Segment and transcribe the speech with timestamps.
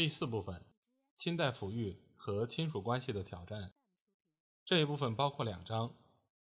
[0.00, 0.64] 第四部分：
[1.14, 3.74] 亲代抚育和亲属关系的挑战。
[4.64, 5.94] 这一部分包括两章，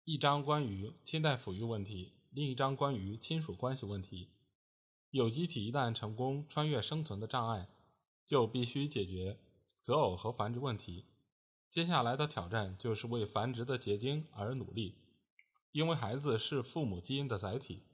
[0.05, 4.29] 一章关于亲代抚育问题，另一章关于亲属关系问题。
[5.09, 7.71] 有机体一旦成功穿越生存的障碍，
[8.27, 9.39] 就必须解决
[9.81, 11.07] 择偶和繁殖问题。
[11.71, 14.97] 接下来的挑战就是为繁殖的结晶而努力。
[15.73, 17.85] 因为孩子是父母基因的载体，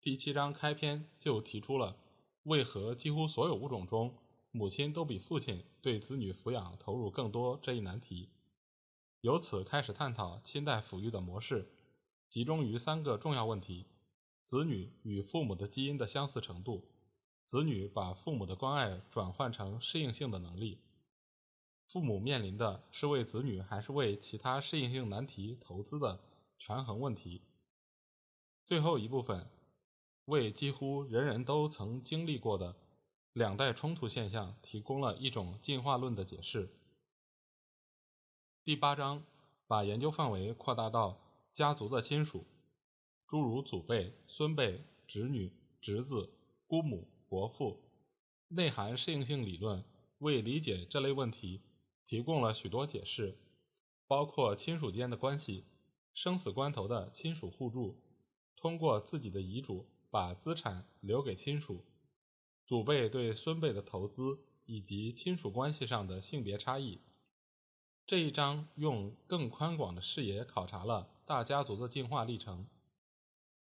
[0.00, 1.96] 第七章开篇就提出了
[2.44, 4.16] 为何几乎所有物种中，
[4.52, 8.28] 母亲都比父亲对子女抚养投入更多这一难题。
[9.22, 11.72] 由此开始探讨亲代抚育的模式，
[12.28, 13.86] 集中于三个重要问题：
[14.44, 16.88] 子女与父母的基因的相似程度，
[17.44, 20.78] 子女把父母的关爱转换成适应性的能力，
[21.88, 26.20] 父母面临的是为子女还是为其他适应性难题投资的。
[26.64, 27.42] 权衡问题。
[28.64, 29.50] 最后一部分
[30.26, 32.76] 为几乎人人都曾经历过的
[33.32, 36.70] 两代冲突现象提供了一种进化论的解释。
[38.62, 39.24] 第八章
[39.66, 41.18] 把研究范围扩大到
[41.50, 42.44] 家族的亲属，
[43.26, 46.30] 诸如祖辈、孙辈、侄女、侄子、
[46.66, 47.80] 姑母、伯父，
[48.48, 49.82] 内含适应性理论，
[50.18, 51.62] 为理解这类问题
[52.04, 53.38] 提供了许多解释，
[54.06, 55.64] 包括亲属间的关系。
[56.12, 57.98] 生死关头的亲属互助，
[58.54, 61.82] 通过自己的遗嘱把资产留给亲属，
[62.66, 67.00] 祖辈对孙辈的投资，以及亲属关系上的性别差异。
[68.06, 72.66] 这一章用更宽广的视野考察了大家族的进化历程。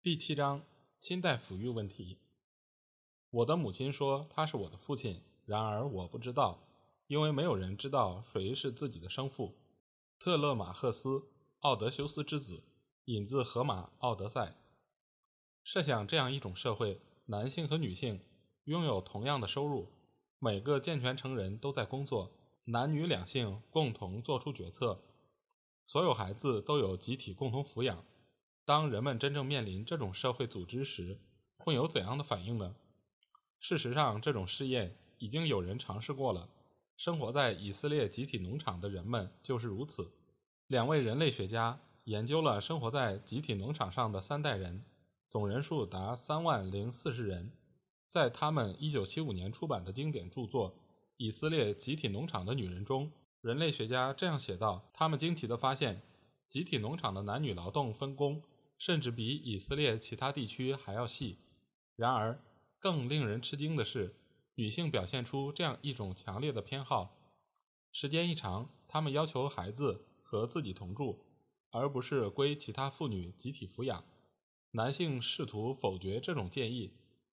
[0.03, 0.63] 第七章
[0.99, 2.19] 亲代抚育问题。
[3.31, 6.67] 我的母亲说他是我的父亲，然而我不知道，
[7.07, 9.57] 因为没有人知道谁是自己的生父。
[10.19, 11.31] 特勒马赫斯。
[11.61, 12.63] 奥德修斯之子，
[13.07, 14.49] 引自《荷马·奥德赛》。
[15.63, 18.21] 设想这样一种社会：男性和女性
[18.65, 19.93] 拥有同样的收入，
[20.39, 22.33] 每个健全成人都在工作，
[22.65, 25.03] 男女两性共同做出决策，
[25.87, 28.07] 所有孩子都有集体共同抚养。
[28.65, 31.21] 当人们真正面临这种社会组织时，
[31.59, 32.75] 会有怎样的反应呢？
[33.61, 36.49] 事实上，这种试验已经有人尝试过了。
[36.97, 40.11] 生活在以色列集体农场的人们就是如此。
[40.69, 44.83] 两位人类学家研究了生活在集体农场上的三代人，
[45.29, 47.53] 总人数达三万零四十人。
[48.07, 50.73] 在他们1975年出版的经典著作
[51.17, 56.03] 《以色列集体农场的女人》中，人类学家这样写道：“他们惊奇地发现，
[56.47, 58.43] 集体农场的男女劳动分工
[58.79, 61.39] 甚至比以色列其他地区还要细。
[61.97, 62.43] 然而，
[62.79, 64.17] 更令人吃惊的是，
[64.55, 67.17] 女性表现出这样一种强烈的偏好：
[67.93, 71.25] 时间一长，她们要求孩子。”和自己同住，
[71.71, 74.05] 而不是归其他妇女集体抚养。
[74.73, 76.93] 男性试图否决这种建议，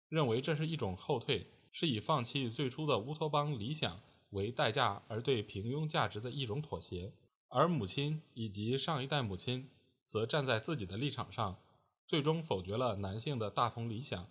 [0.09, 7.13] 认为这是一种后退，是以放弃最初的乌托邦理想为代价而对平庸价值的一种妥协。
[7.49, 9.69] 而母亲以及上一代母亲
[10.03, 11.57] 则站在自己的立场上，
[12.05, 14.27] 最终否决了男性的大同理想。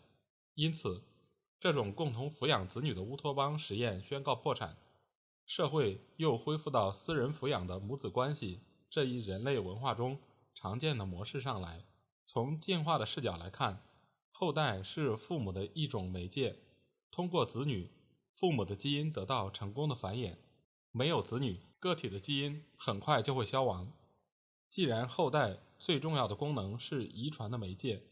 [0.54, 1.02] 因此，
[1.58, 4.76] 这种共同抚养子女的乌托邦实验宣告破产。
[5.46, 8.60] 社会又恢复到私人抚养的母子关系
[8.90, 10.18] 这一人类文化中
[10.54, 11.84] 常见的模式上来。
[12.24, 13.85] 从进化的视角来看，
[14.38, 16.58] 后代是父母的一种媒介，
[17.10, 17.90] 通过子女，
[18.34, 20.36] 父母的基因得到成功的繁衍。
[20.92, 23.90] 没有子女，个体的基因很快就会消亡。
[24.68, 28.02] 既然后代最重要的功能是遗传的媒介，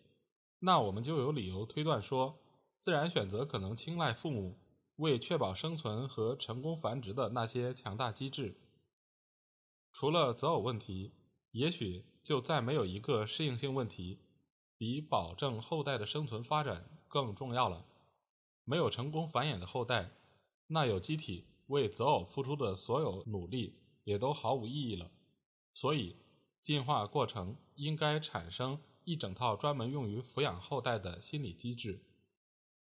[0.60, 2.38] 那我们就有理由推断说，
[2.78, 4.56] 自然选择可能青睐父母。
[4.96, 8.56] 为确保生存和成功繁殖的那些强大机制，
[9.92, 11.12] 除了择偶问题，
[11.50, 14.20] 也许就再没有一个适应性问题
[14.76, 17.84] 比保证后代的生存发展更重要了。
[18.64, 20.10] 没有成功繁衍的后代，
[20.66, 23.74] 那有机体为择偶付出的所有努力
[24.04, 25.10] 也都毫无意义了。
[25.74, 26.16] 所以，
[26.60, 32.02] 进化过程应该产生一整套专门用于抚养后代的心理机制。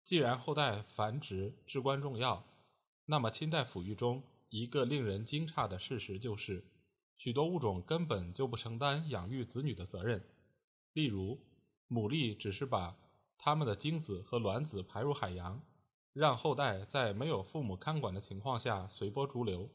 [0.03, 2.45] 既然后代繁殖至关重要，
[3.05, 6.65] 那么亲代抚育中一个令人惊诧的事实就是，
[7.17, 10.25] 许多物种根本就不承担养育子女的责任。
[10.93, 11.39] 例如，
[11.89, 12.97] 牡蛎只是把
[13.39, 15.63] 它们的精子和卵子排入海洋，
[16.13, 19.71] 让后代在没有父母看管的情况下随波逐流。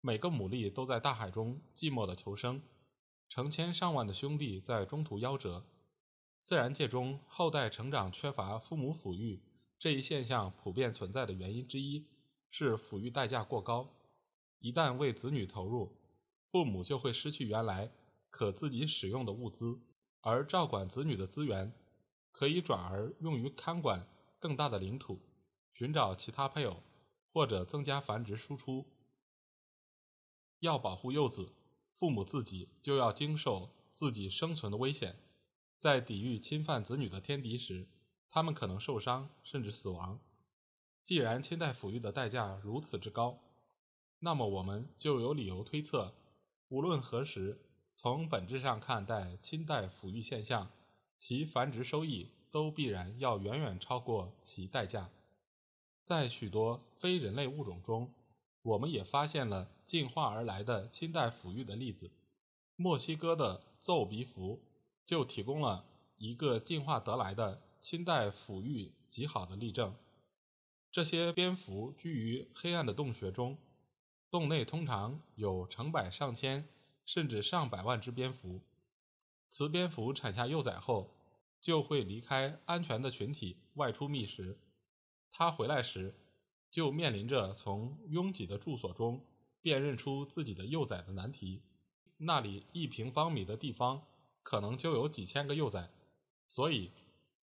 [0.00, 2.60] 每个牡蛎都在大海中寂寞的求生，
[3.28, 5.64] 成千上万的兄弟在中途夭折。
[6.40, 9.40] 自然界中后代成长缺乏父母抚育
[9.78, 12.08] 这一现象普遍存在的原因之一
[12.50, 13.94] 是抚育代价过高。
[14.58, 15.96] 一旦为子女投入，
[16.50, 17.92] 父母就会失去原来
[18.28, 19.80] 可自己使用的物资，
[20.22, 21.72] 而照管子女的资源
[22.32, 24.08] 可以转而用于看管
[24.38, 25.20] 更大的领土。
[25.74, 26.82] 寻找其他配偶，
[27.32, 28.86] 或者增加繁殖输出。
[30.60, 31.52] 要保护幼子，
[31.98, 35.16] 父母自己就要经受自己生存的危险。
[35.78, 37.88] 在抵御侵犯子女的天敌时，
[38.28, 40.20] 他们可能受伤甚至死亡。
[41.02, 43.40] 既然亲代抚育的代价如此之高，
[44.20, 46.14] 那么我们就有理由推测，
[46.68, 47.60] 无论何时，
[47.94, 50.70] 从本质上看待亲代抚育现象，
[51.18, 55.10] 其繁殖收益都必然要远远超过其代价。
[56.04, 58.12] 在许多非人类物种中，
[58.62, 62.10] 我们也发现了进化而来的亲代抚育的例子。
[62.74, 64.60] 墨西哥的奏鼻蝠
[65.06, 65.84] 就提供了
[66.16, 69.94] 一个进化得来的亲代抚育极好的例证。
[70.90, 73.56] 这些蝙蝠居于黑暗的洞穴中，
[74.30, 76.68] 洞内通常有成百上千
[77.04, 78.60] 甚至上百万只蝙蝠。
[79.48, 81.14] 雌蝙蝠产下幼崽后，
[81.60, 84.58] 就会离开安全的群体，外出觅食。
[85.30, 86.14] 它回来时，
[86.70, 89.24] 就面临着从拥挤的住所中
[89.60, 91.62] 辨认出自己的幼崽的难题。
[92.16, 94.02] 那里一平方米的地方，
[94.42, 95.90] 可能就有几千个幼崽，
[96.48, 96.92] 所以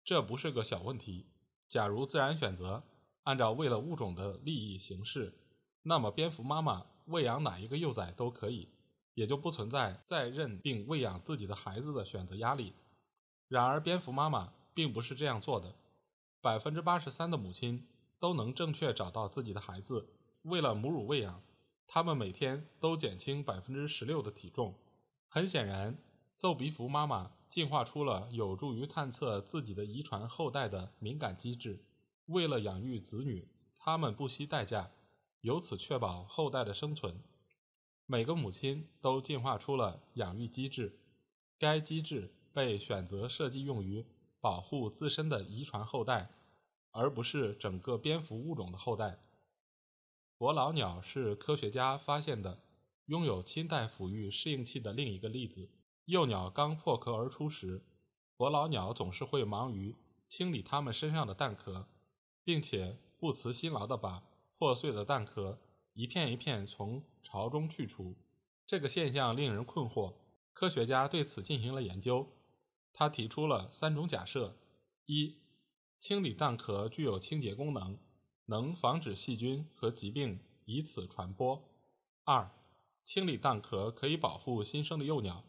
[0.02, 1.26] 这不是个小问题。
[1.68, 2.82] 假如自然选择
[3.22, 5.32] 按照为了物种的利益行事，
[5.82, 8.68] 那么蝙蝠妈妈喂养哪一个幼崽都可以，
[9.14, 12.74] 也就不存在再认并喂养自己的孩子的选择压力。
[13.48, 15.74] 然而，蝙蝠妈妈并不是这样做的。
[16.40, 17.86] 百分之八十三的母亲
[18.18, 20.08] 都能正确找到自己的孩子。
[20.42, 21.42] 为了母乳喂养，
[21.86, 24.74] 他们每天都减轻百分之十六的体重。
[25.28, 25.96] 很显然，
[26.36, 31.84] 奏鼻蝠妈妈进化出了有助于探测自己的遗传后代的敏感机制。
[32.26, 34.90] 为了养育子女，他们不惜代价，
[35.42, 37.22] 由此确保后代的生存。
[38.06, 40.98] 每个母亲都进化出了养育机制，
[41.58, 44.06] 该机制被选择设计用于。
[44.40, 46.28] 保护自身的遗传后代，
[46.90, 49.18] 而不是整个蝙蝠物种的后代。
[50.36, 52.60] 伯劳鸟是科学家发现的
[53.06, 55.70] 拥有亲代抚育适应器的另一个例子。
[56.04, 57.86] 幼鸟刚破壳而出时，
[58.36, 59.96] 伯劳鸟总是会忙于
[60.28, 61.88] 清理它们身上的蛋壳，
[62.44, 64.24] 并且不辞辛劳地把
[64.58, 65.58] 破碎的蛋壳
[65.94, 68.14] 一片一片从巢中去除。
[68.66, 70.14] 这个现象令人困惑，
[70.52, 72.28] 科学家对此进行了研究。
[72.92, 74.56] 他提出了三种假设：
[75.06, 75.36] 一、
[75.98, 77.98] 清理蛋壳具有清洁功能，
[78.46, 81.62] 能防止细菌和疾病以此传播；
[82.24, 82.50] 二、
[83.02, 85.44] 清理蛋壳可以保护新生的幼鸟，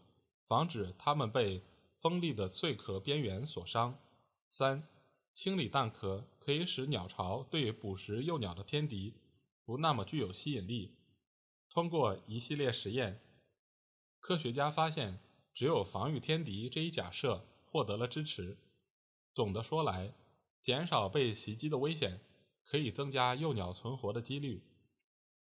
[0.48, 1.63] 防止它们被
[2.00, 3.94] 锋利的碎壳边缘所伤；
[4.50, 4.88] 三、
[5.33, 9.13] 清理蛋壳可以使鸟巢对捕食幼鸟的天敌
[9.65, 10.95] 不那么具有吸引力。
[11.69, 13.19] 通过一系列实验，
[14.21, 15.19] 科学家发现。
[15.56, 18.57] 只有防御天敌这一假设获得了支持。
[19.33, 20.13] 总的说来，
[20.62, 22.19] 减少被袭击的危险
[22.65, 24.62] 可以增加幼鸟存活的几率。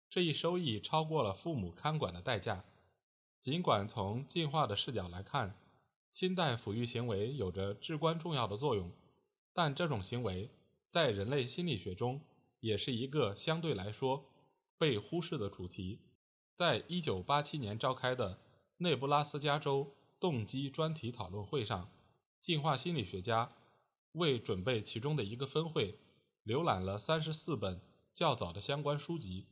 [0.09, 2.65] 这一收益超过了父母看管的代价。
[3.39, 5.57] 尽管从进化的视角来看，
[6.11, 8.91] 亲代抚育行为有着至关重要的作用，
[9.53, 10.49] 但这种行为
[10.89, 12.19] 在人类心理学中
[12.63, 14.25] 也是一个相对来说
[14.77, 15.99] 被忽视的主题。
[16.53, 18.39] 在一九八七年召开的。
[18.77, 21.89] 内布拉斯加州动机专题讨论会上，
[22.41, 23.55] 进化心理学家
[24.13, 25.99] 为准备其中的一个分会，
[26.43, 27.79] 浏览了三十四本
[28.13, 29.45] 较早的相关书籍，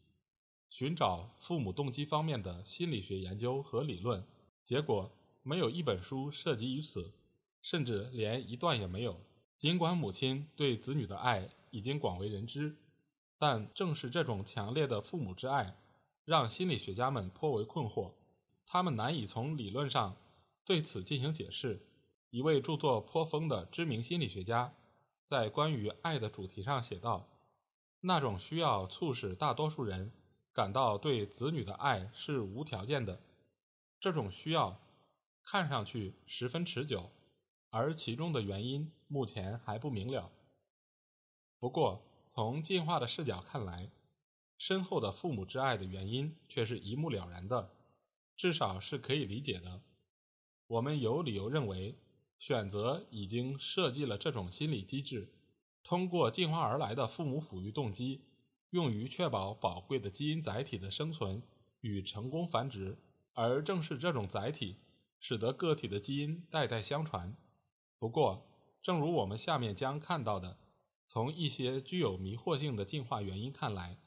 [0.69, 4.25] 寻找父母动机方面的心理学研究和理论。
[4.63, 7.13] 结果，没有一本书涉及于此，
[7.61, 9.21] 甚至连一段也没有。
[9.55, 12.75] 尽管母亲对子女的爱已经广为人知，
[13.41, 15.75] 但正是这种强烈的父母之爱，
[16.25, 18.11] 让心理学家们颇为困惑。
[18.67, 20.15] 他们难以从理论上
[20.63, 21.83] 对此进行解释。
[22.29, 24.75] 一位著作颇丰的知名心理学家
[25.25, 27.27] 在关于爱的主题上写道
[28.01, 30.11] ：“那种需要促使大多数人
[30.53, 33.19] 感到对子女的爱是无条件的。
[33.99, 34.79] 这种需要
[35.43, 37.09] 看上去十分持久，
[37.71, 40.29] 而其中的原因目前还不明了。
[41.57, 43.91] 不过，从进化的视角看来，
[44.57, 47.73] 深厚的父母之爱的原因却是一目了然的。”
[48.37, 49.81] 至少是可以理解的。
[50.65, 51.99] 我们有理由认为，
[52.39, 55.31] 选择已经设计了这种心理机制。
[55.83, 58.21] 通过进化而来的父母抚育动机，
[58.71, 61.43] 用于确保宝贵的基因载体的生存
[61.81, 62.97] 与成功繁殖，
[63.33, 64.77] 而正是这种载体，
[65.19, 67.35] 使得个体的基因代代相传。
[67.99, 68.47] 不过，
[68.81, 70.57] 正如我们下面将看到的，
[71.13, 73.97] 从一些具有迷惑性的进化原因看来，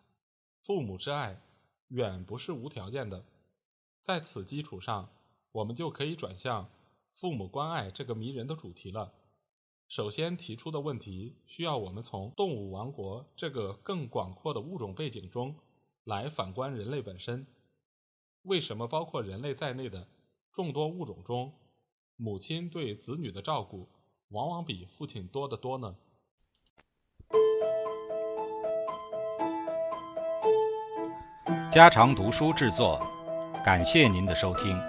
[0.62, 1.42] 父母之爱
[1.88, 3.26] 远不是无条件的。
[4.00, 5.10] 在此基础上，
[5.52, 6.70] 我们就可以转向
[7.12, 9.12] 父母关爱这个迷人的主题了。
[9.86, 15.56] 首先提出的问题，需要我们从动物王国这个更广阔的物种背景中
[16.04, 17.46] 来反观人类本身。
[18.44, 20.08] 为什么包括人类在内的
[20.50, 21.52] 众多物种中，
[22.16, 23.90] 母亲对子女的照顾
[24.28, 25.98] 往往比父亲多得多呢？
[31.74, 33.04] 家常读书制作，
[33.64, 34.80] 感谢您的收听。